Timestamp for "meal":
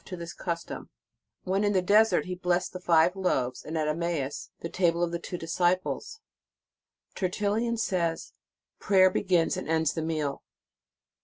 10.01-10.41